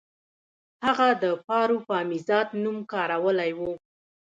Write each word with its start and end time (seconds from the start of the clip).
هغه 0.85 1.07
د 1.23 1.25
پاروپامیزاد 1.47 2.47
نوم 2.63 2.77
کارولی 2.91 3.51
و 3.57 3.59